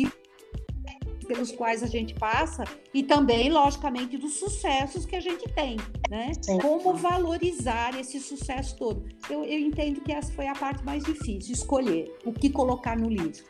[1.28, 5.76] pelos quais a gente passa e também, logicamente, dos sucessos que a gente tem,
[6.08, 6.32] né?
[6.40, 6.58] Sim.
[6.58, 9.04] Como valorizar esse sucesso todo.
[9.28, 13.08] Eu, eu entendo que essa foi a parte mais difícil, escolher o que colocar no
[13.08, 13.44] livro.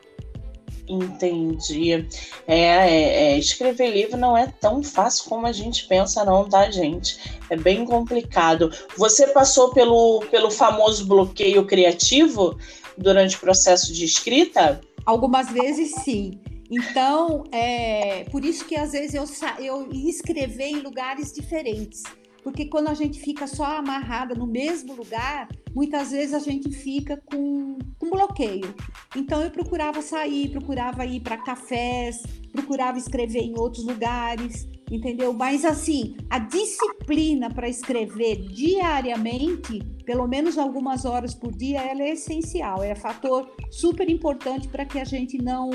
[0.89, 2.07] Entendi.
[2.47, 6.71] É, é, é, escrever livro não é tão fácil como a gente pensa, não, tá,
[6.71, 7.39] gente?
[7.47, 8.71] É bem complicado.
[8.97, 12.57] Você passou pelo, pelo famoso bloqueio criativo
[12.97, 14.81] durante o processo de escrita?
[15.05, 16.39] Algumas vezes sim.
[16.71, 19.25] Então, é por isso que às vezes eu,
[19.59, 22.01] eu escrever em lugares diferentes.
[22.43, 25.47] Porque quando a gente fica só amarrada no mesmo lugar,
[25.79, 28.75] muitas vezes a gente fica com, com bloqueio.
[29.15, 35.31] Então eu procurava sair, procurava ir para cafés, procurava escrever em outros lugares, entendeu?
[35.31, 42.09] Mas assim, a disciplina para escrever diariamente, pelo menos algumas horas por dia, ela é
[42.09, 45.69] essencial, é fator super importante para que a gente não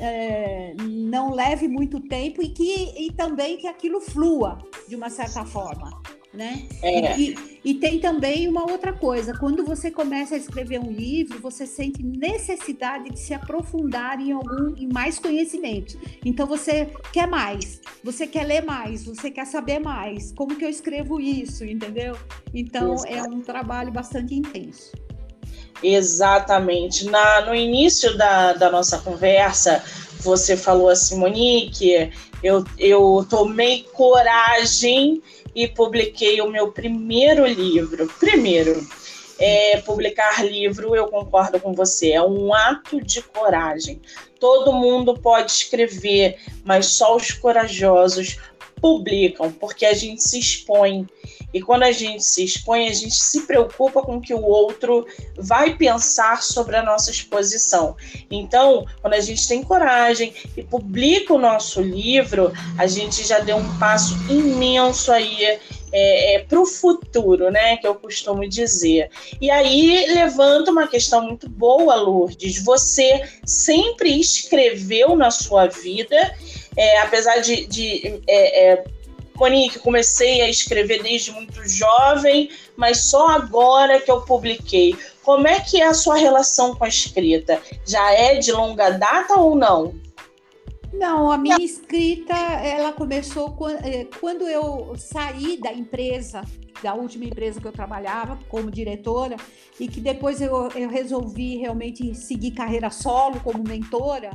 [0.00, 5.44] é, não leve muito tempo e que e também que aquilo flua de uma certa
[5.44, 6.02] forma
[6.34, 6.66] né?
[6.82, 7.18] É.
[7.18, 11.66] E, e, tem também uma outra coisa: quando você começa a escrever um livro, você
[11.66, 15.98] sente necessidade de se aprofundar em algum, em mais conhecimento.
[16.24, 20.32] Então você quer mais, você quer ler mais, você quer saber mais.
[20.32, 22.16] Como que eu escrevo isso, entendeu?
[22.52, 24.92] Então é um trabalho bastante intenso.
[25.82, 27.04] Exatamente.
[27.06, 29.82] Na, no início da, da nossa conversa,
[30.20, 32.10] você falou assim, Monique,
[32.42, 35.22] eu, eu tomei coragem
[35.54, 38.06] e publiquei o meu primeiro livro.
[38.18, 38.86] Primeiro,
[39.38, 44.00] é, publicar livro, eu concordo com você, é um ato de coragem.
[44.38, 48.38] Todo mundo pode escrever, mas só os corajosos
[48.84, 51.06] publicam, porque a gente se expõe.
[51.54, 55.06] E quando a gente se expõe, a gente se preocupa com o que o outro
[55.38, 57.96] vai pensar sobre a nossa exposição.
[58.30, 63.56] Então, quando a gente tem coragem e publica o nosso livro, a gente já deu
[63.56, 65.58] um passo imenso aí
[65.96, 67.78] é, é, para o futuro, né?
[67.78, 69.08] Que eu costumo dizer.
[69.40, 72.62] E aí levanta uma questão muito boa, Lourdes.
[72.62, 76.34] Você sempre escreveu na sua vida
[76.76, 78.84] é, apesar de, de é, é,
[79.36, 84.96] Monique, comecei a escrever desde muito jovem, mas só agora que eu publiquei.
[85.22, 87.60] Como é que é a sua relação com a escrita?
[87.86, 89.94] Já é de longa data ou não?
[90.98, 96.42] Não, a minha escrita ela começou é, quando eu saí da empresa
[96.82, 99.36] da última empresa que eu trabalhava como diretora
[99.80, 104.30] e que depois eu, eu resolvi realmente seguir carreira solo como mentora.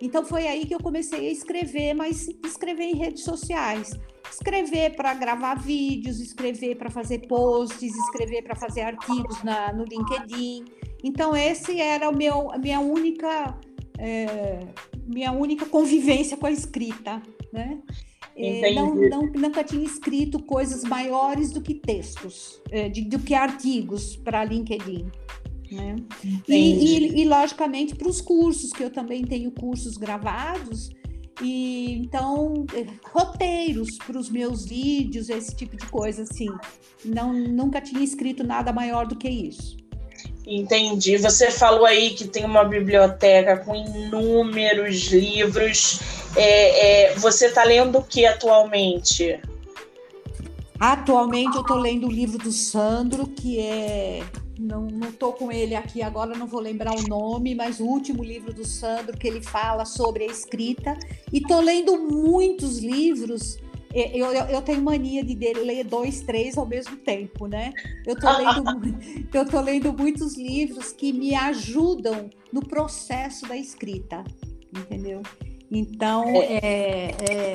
[0.00, 3.98] Então foi aí que eu comecei a escrever, mas escrever em redes sociais.
[4.30, 10.64] Escrever para gravar vídeos, escrever para fazer posts, escrever para fazer artigos na, no LinkedIn.
[11.04, 13.58] Então esse era o meu, a minha única
[13.98, 14.60] é,
[15.10, 17.78] minha única convivência com a escrita, né?
[18.36, 23.34] É, não, não, nunca tinha escrito coisas maiores do que textos, é, de, do que
[23.34, 25.10] artigos para LinkedIn.
[25.70, 25.96] Né?
[26.48, 30.90] E, e, e, logicamente, para os cursos, que eu também tenho cursos gravados,
[31.42, 36.48] e então, é, roteiros para os meus vídeos, esse tipo de coisa, assim.
[37.04, 39.76] Não, nunca tinha escrito nada maior do que isso.
[40.46, 41.16] Entendi.
[41.18, 46.00] Você falou aí que tem uma biblioteca com inúmeros livros.
[46.36, 49.40] É, é, você está lendo o que atualmente?
[50.78, 54.22] Atualmente eu estou lendo o livro do Sandro, que é.
[54.58, 58.52] Não estou com ele aqui agora, não vou lembrar o nome, mas o último livro
[58.52, 60.98] do Sandro, que ele fala sobre a escrita.
[61.32, 63.58] E estou lendo muitos livros
[63.92, 67.72] eu, eu, eu, tenho mania de ler dois, três ao mesmo tempo, né?
[68.06, 68.64] Eu tô, lendo,
[69.32, 74.24] eu tô lendo muitos livros que me ajudam no processo da escrita,
[74.76, 75.22] entendeu?
[75.70, 77.52] Então, é, é, é,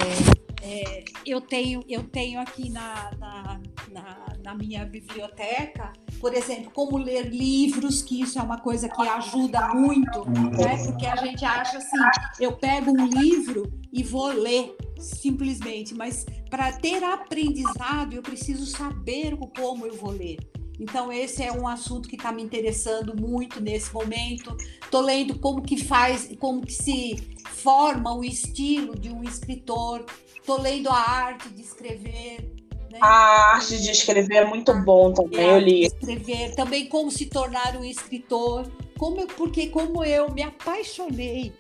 [0.62, 6.98] é eu, tenho, eu tenho aqui na, na, na, na minha biblioteca por exemplo, como
[6.98, 10.84] ler livros, que isso é uma coisa que ajuda muito, né?
[10.86, 11.98] Porque a gente acha assim,
[12.40, 19.36] eu pego um livro e vou ler simplesmente, mas para ter aprendizado eu preciso saber
[19.58, 20.38] como eu vou ler.
[20.80, 24.56] Então esse é um assunto que está me interessando muito nesse momento.
[24.82, 27.16] Estou lendo como que faz, como que se
[27.50, 30.06] forma o estilo de um escritor.
[30.36, 32.52] Estou lendo a arte de escrever.
[32.92, 33.00] Né?
[33.02, 35.86] A arte de escrever é muito bom também, eu li.
[35.86, 38.70] Escrever, também como se tornar um escritor.
[38.98, 41.54] Como porque como eu me apaixonei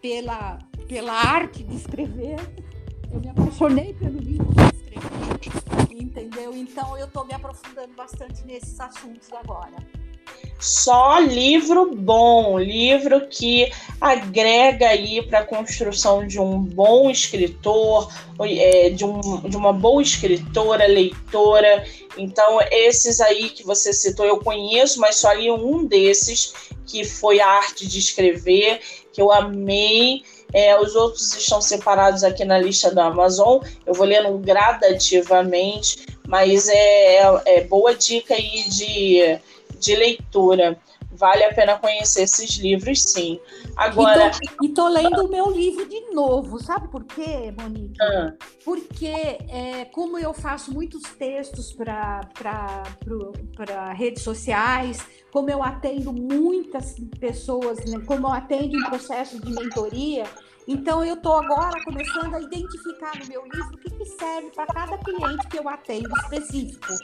[0.00, 2.38] pela, pela arte de escrever,
[3.12, 6.56] eu me apaixonei pelo livro de escrever, entendeu?
[6.56, 9.76] Então eu estou me aprofundando bastante nesses assuntos agora.
[10.60, 18.90] Só livro bom, livro que agrega aí para a construção de um bom escritor, é,
[18.90, 21.84] de, um, de uma boa escritora, leitora.
[22.16, 26.52] Então, esses aí que você citou, eu conheço, mas só li um desses,
[26.86, 28.80] que foi a arte de escrever,
[29.12, 33.60] que eu amei é, os outros estão separados aqui na lista da Amazon.
[33.86, 39.38] Eu vou lendo gradativamente, mas é, é, é boa dica aí de,
[39.78, 40.76] de leitura.
[41.20, 43.38] Vale a pena conhecer esses livros, sim.
[43.76, 44.30] Agora.
[44.62, 48.00] E tô, lendo o meu livro de novo, sabe por quê, Monique?
[48.00, 48.32] Ah.
[48.64, 52.22] Porque, é, como eu faço muitos textos para
[53.94, 54.98] redes sociais,
[55.30, 60.24] como eu atendo muitas pessoas, né, como eu atendo em processos de mentoria,
[60.66, 64.66] então eu estou agora começando a identificar no meu livro o que, que serve para
[64.66, 66.94] cada cliente que eu atendo específico,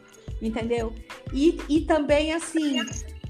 [0.40, 0.94] entendeu?
[1.35, 2.81] E, e também assim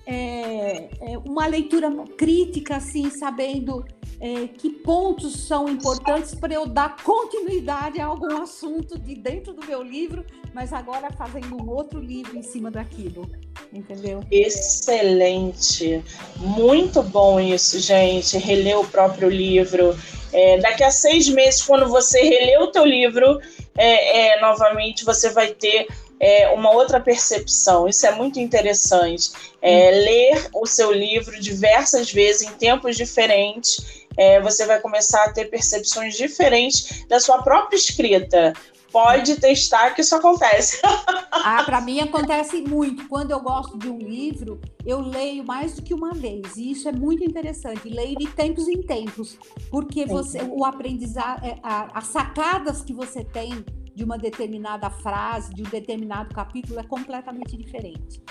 [0.06, 3.84] é, é uma leitura crítica, assim, sabendo
[4.20, 9.66] é, que pontos são importantes para eu dar continuidade a algum assunto de dentro do
[9.66, 13.28] meu livro, mas agora fazendo um outro livro em cima daquilo,
[13.72, 14.22] entendeu?
[14.30, 16.02] Excelente,
[16.36, 18.38] muito bom isso, gente.
[18.38, 19.96] Reler o próprio livro.
[20.32, 23.40] É, daqui a seis meses, quando você reler o teu livro,
[23.76, 25.86] é, é novamente você vai ter
[26.20, 27.88] é, uma outra percepção.
[27.88, 29.30] Isso é muito interessante.
[29.60, 30.04] É, hum.
[30.04, 35.46] ler o seu livro diversas vezes, em tempos diferentes, é, você vai começar a ter
[35.46, 38.52] percepções diferentes da sua própria escrita.
[38.90, 40.80] Pode testar que isso acontece.
[41.30, 43.06] ah, para mim acontece muito.
[43.08, 46.56] Quando eu gosto de um livro, eu leio mais do que uma vez.
[46.56, 47.90] E isso é muito interessante.
[47.90, 49.36] Leio de tempos em tempos,
[49.70, 53.62] porque você, o aprendizado, é, as sacadas que você tem
[53.96, 58.22] de uma determinada frase, de um determinado capítulo, é completamente diferente.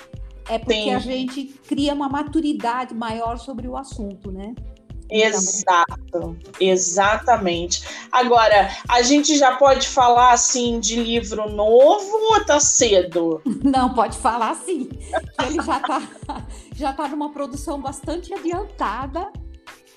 [0.48, 0.94] É porque Sim.
[0.94, 4.54] a gente cria uma maturidade maior sobre o assunto, né?
[5.10, 7.84] Exato, exatamente.
[8.12, 13.42] Agora, a gente já pode falar assim de livro novo ou tá cedo?
[13.64, 14.90] Não, pode falar sim.
[15.46, 16.02] Ele já tá,
[16.76, 19.32] já tá numa produção bastante adiantada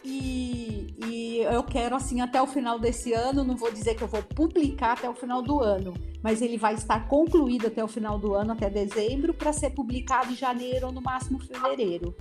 [0.05, 4.09] e, e, eu quero, assim, até o final desse ano, não vou dizer que eu
[4.09, 8.19] vou publicar até o final do ano, mas ele vai estar concluído até o final
[8.19, 12.15] do ano, até dezembro, para ser publicado em janeiro ou no máximo fevereiro.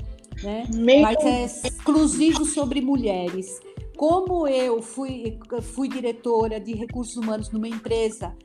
[0.44, 0.66] Né?
[1.02, 3.60] Mas é exclusivo sobre mulheres.
[3.98, 5.40] Como eu fui,
[5.74, 8.36] fui diretora de recursos humanos numa empresa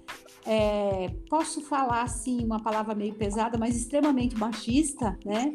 [0.45, 5.53] é, posso falar assim uma palavra meio pesada, mas extremamente machista, né?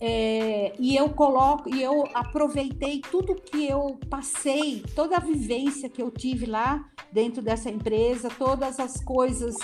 [0.00, 6.02] É, e eu coloco e eu aproveitei tudo que eu passei, toda a vivência que
[6.02, 9.54] eu tive lá dentro dessa empresa, todas as coisas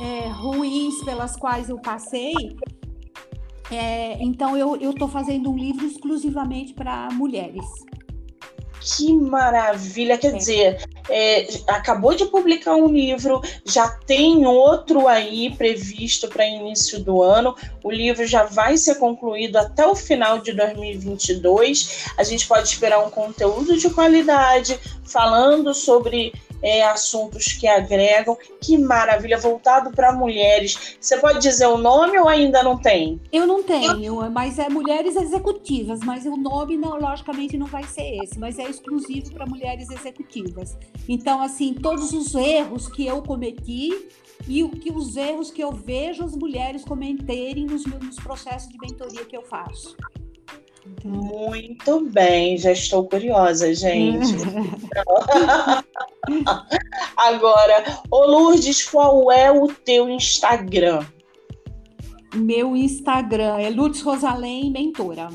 [0.00, 2.34] é, ruins pelas quais eu passei.
[3.70, 7.66] É, então eu estou fazendo um livro exclusivamente para mulheres.
[8.80, 10.16] Que maravilha!
[10.16, 10.36] Quer é.
[10.36, 17.22] dizer, é, acabou de publicar um livro, já tem outro aí previsto para início do
[17.22, 17.54] ano.
[17.82, 22.06] O livro já vai ser concluído até o final de 2022.
[22.16, 26.32] A gente pode esperar um conteúdo de qualidade, falando sobre
[26.62, 28.36] é, assuntos que agregam.
[28.60, 30.96] Que maravilha, voltado para mulheres.
[31.00, 33.20] Você pode dizer o nome ou ainda não tem?
[33.32, 38.22] Eu não tenho, mas é mulheres executivas, mas o nome não, logicamente não vai ser
[38.22, 40.76] esse, mas é exclusivo para mulheres executivas.
[41.08, 44.08] Então, assim, todos os erros que eu cometi
[44.48, 48.78] e o que os erros que eu vejo as mulheres cometerem nos, nos processos de
[48.78, 49.96] mentoria que eu faço.
[51.04, 54.34] Muito bem, já estou curiosa, gente.
[57.16, 61.04] Agora, ô Lourdes, qual é o teu Instagram?
[62.34, 65.28] Meu Instagram é Lourdes Rosalém Mentora.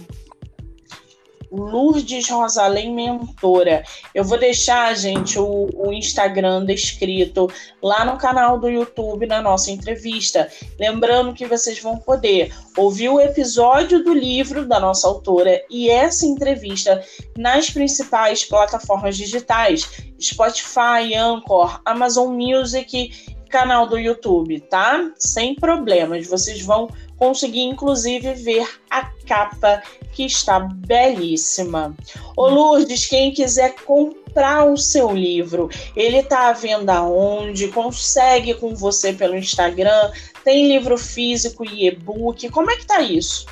[1.52, 3.84] Lourdes Rosalém Mentora.
[4.16, 7.50] Eu vou deixar, gente, o, o, Instagram descrito
[7.82, 10.50] lá no canal do YouTube na nossa entrevista.
[10.80, 16.26] Lembrando que vocês vão poder ouvir o episódio do livro da nossa autora e essa
[16.26, 17.04] entrevista
[17.38, 23.12] nas principais plataformas digitais: Spotify, Anchor, Amazon Music
[23.52, 25.12] canal do YouTube, tá?
[25.18, 26.26] Sem problemas.
[26.26, 26.90] Vocês vão
[27.22, 31.96] conseguir, inclusive, ver a capa que está belíssima.
[32.36, 37.68] Ô Lourdes, quem quiser comprar o seu livro, ele está à venda onde?
[37.68, 40.12] Consegue com você pelo Instagram?
[40.44, 42.50] Tem livro físico e e-book?
[42.50, 43.46] Como é que tá isso?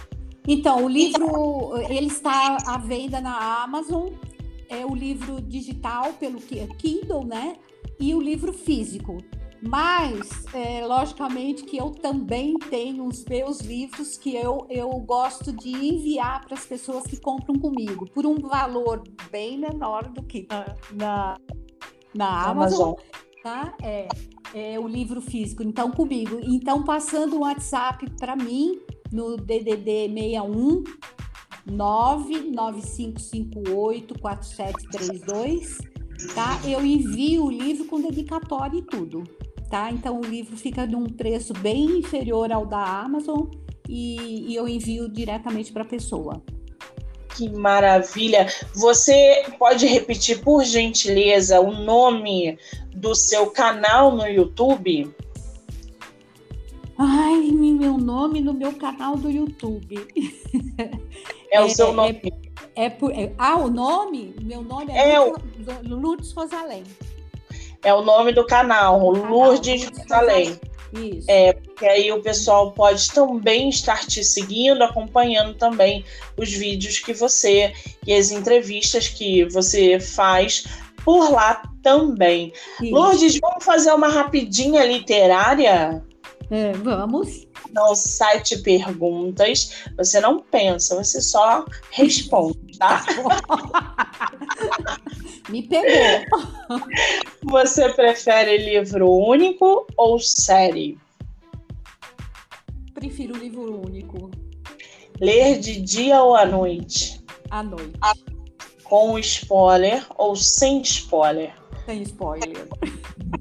[0.48, 4.10] Então, o livro ele está à venda na Amazon.
[4.68, 7.56] É o livro digital pelo Kindle, né?
[8.00, 9.24] E o livro físico.
[9.62, 15.68] Mas, é, logicamente, que eu também tenho os meus livros que eu, eu gosto de
[15.70, 20.78] enviar para as pessoas que compram comigo, por um valor bem menor do que na,
[20.94, 21.38] na,
[22.16, 22.94] na Amazon.
[22.94, 22.96] Amazon.
[23.44, 23.76] Tá?
[23.82, 24.08] É,
[24.54, 26.40] é o livro físico, então comigo.
[26.42, 28.80] Então, passando o WhatsApp para mim
[29.12, 30.86] no DDD 61
[31.66, 35.78] 99558 4732,
[36.34, 36.62] tá?
[36.66, 39.24] Eu envio o livro com dedicatória e tudo
[39.70, 39.92] tá?
[39.92, 43.46] Então o livro fica num preço bem inferior ao da Amazon
[43.88, 46.42] e, e eu envio diretamente para a pessoa.
[47.36, 48.48] Que maravilha!
[48.76, 52.58] Você pode repetir, por gentileza, o nome
[52.94, 55.10] do seu canal no YouTube?
[56.98, 60.06] Ai, meu nome no meu canal do YouTube.
[61.50, 62.20] É o é, seu nome.
[62.76, 64.36] É, é, é, ah, o nome?
[64.42, 65.20] Meu nome é, é
[65.84, 66.84] Lourdes Rosalém.
[67.84, 70.60] É o nome do canal, Lourdes Jerusalém.
[70.94, 71.30] Isso.
[71.30, 76.04] É, porque aí o pessoal pode também estar te seguindo, acompanhando também
[76.36, 77.74] os vídeos que você
[78.06, 80.66] e as entrevistas que você faz
[81.06, 82.52] por lá também.
[82.82, 82.94] Isso.
[82.94, 86.04] Lourdes, vamos fazer uma rapidinha literária?
[86.52, 87.48] É, vamos.
[87.72, 93.06] No site perguntas, você não pensa, você só responde, tá?
[95.50, 96.26] Me pegou.
[97.44, 100.98] Você prefere livro único ou série?
[102.94, 104.32] Prefiro livro único.
[105.20, 107.22] Ler de dia ou à noite?
[107.50, 108.00] À noite.
[108.84, 111.54] Com spoiler ou sem spoiler?
[111.86, 112.68] Sem spoiler.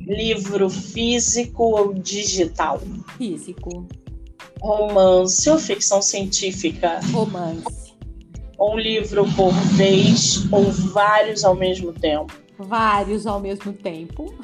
[0.01, 2.81] Livro físico ou digital?
[3.17, 3.87] Físico.
[4.61, 7.01] Romance ou ficção científica?
[7.13, 7.88] Romance
[8.59, 12.33] um livro por vez ou vários ao mesmo tempo?
[12.59, 14.35] Vários ao mesmo tempo.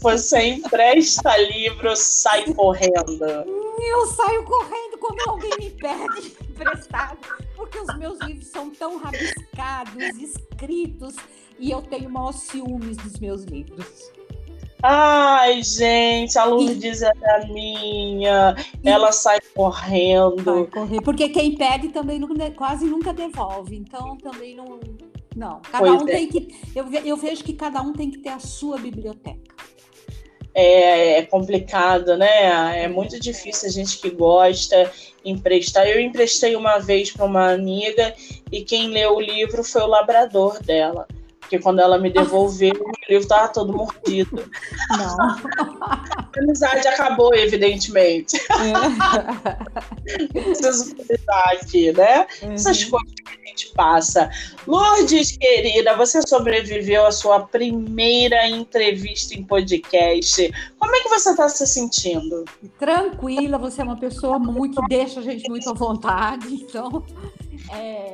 [0.00, 3.24] Você empresta livro, sai correndo.
[3.24, 7.18] Eu saio correndo quando alguém me pede emprestado,
[7.56, 11.16] porque os meus livros são tão rabiscados, escritos,
[11.58, 14.12] e eu tenho maior ciúmes dos meus livros.
[14.82, 18.56] Ai, gente, a Lourdes é da minha.
[18.84, 20.68] Ela sai correndo.
[20.72, 22.20] Vai porque quem pede também
[22.56, 23.76] quase nunca devolve.
[23.76, 24.80] Então também não.
[25.36, 25.60] Não.
[25.70, 26.12] Cada pois um é.
[26.12, 26.48] tem que.
[26.74, 29.54] Eu, eu vejo que cada um tem que ter a sua biblioteca.
[30.54, 32.82] É, é complicado, né?
[32.82, 34.90] É muito difícil a gente que gosta
[35.24, 35.86] emprestar.
[35.86, 38.14] Eu emprestei uma vez para uma amiga
[38.50, 41.06] e quem leu o livro foi o labrador dela
[41.52, 44.50] porque quando ela me devolveu, o livro estava todo mordido.
[44.90, 45.20] Não.
[45.20, 48.38] A amizade acabou, evidentemente.
[48.38, 50.32] É.
[50.32, 52.26] Preciso frisar aqui, né?
[52.42, 52.52] Uhum.
[52.52, 54.30] Essas coisas que gente passa.
[54.66, 60.50] Lourdes, querida, você sobreviveu à sua primeira entrevista em podcast.
[60.78, 62.44] Como é que você está se sentindo?
[62.78, 67.04] Tranquila, você é uma pessoa muito que deixa a gente muito à vontade, então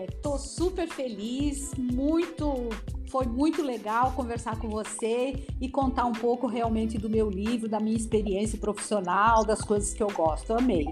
[0.09, 2.69] Estou é, super feliz, muito,
[3.09, 7.81] foi muito legal conversar com você e contar um pouco realmente do meu livro, da
[7.81, 10.53] minha experiência profissional, das coisas que eu gosto.
[10.53, 10.87] Amei.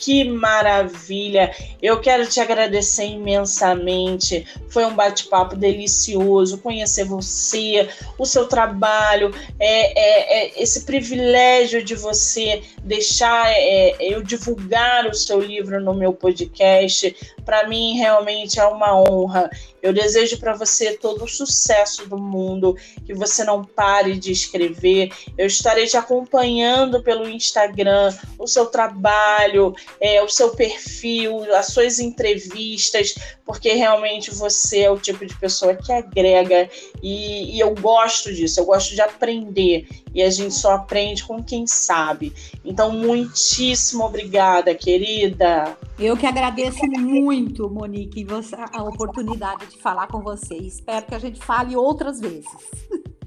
[0.00, 1.54] Que maravilha!
[1.82, 4.46] Eu quero te agradecer imensamente.
[4.70, 7.86] Foi um bate-papo delicioso conhecer você,
[8.16, 15.14] o seu trabalho, é, é, é esse privilégio de você deixar é, eu divulgar o
[15.14, 17.14] seu livro no meu podcast.
[17.44, 19.50] Para mim, realmente é uma honra.
[19.82, 22.76] Eu desejo para você todo o sucesso do mundo,
[23.06, 25.12] que você não pare de escrever.
[25.36, 31.98] Eu estarei te acompanhando pelo Instagram, o seu trabalho, é, o seu perfil, as suas
[31.98, 33.14] entrevistas,
[33.44, 36.68] porque realmente você é o tipo de pessoa que agrega
[37.02, 41.42] e, e eu gosto disso, eu gosto de aprender e a gente só aprende com
[41.42, 42.32] quem sabe.
[42.64, 45.76] Então, muitíssimo obrigada, querida.
[45.98, 48.26] Eu que agradeço muito, Monique,
[48.72, 50.54] a oportunidade de falar com você.
[50.56, 52.46] Espero que a gente fale outras vezes.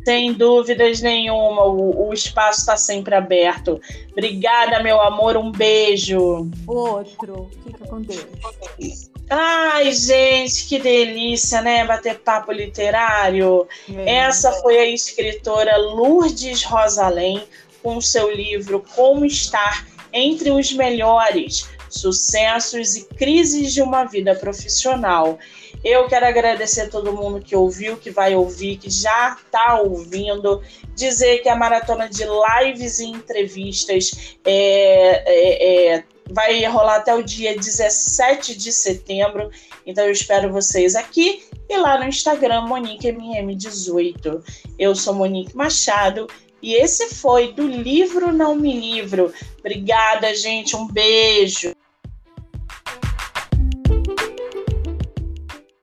[0.05, 3.79] Sem dúvidas nenhuma, o, o espaço está sempre aberto.
[4.11, 6.49] Obrigada, meu amor, um beijo.
[6.67, 9.09] Outro, fica com Deus.
[9.29, 11.85] Ai, gente, que delícia, né?
[11.85, 13.65] Bater papo literário.
[13.89, 14.15] É.
[14.17, 17.41] Essa foi a escritora Lourdes Rosalém
[17.81, 25.39] com seu livro Como Estar entre os Melhores Sucessos e Crises de uma Vida Profissional.
[25.83, 30.61] Eu quero agradecer a todo mundo que ouviu, que vai ouvir, que já está ouvindo.
[30.95, 37.21] Dizer que a maratona de lives e entrevistas é, é, é, vai rolar até o
[37.21, 39.51] dia 17 de setembro.
[39.85, 44.41] Então eu espero vocês aqui e lá no Instagram, MoniqueMM18.
[44.79, 46.27] Eu sou Monique Machado
[46.61, 49.33] e esse foi do livro Não Me Livro.
[49.59, 50.77] Obrigada, gente.
[50.77, 51.72] Um beijo.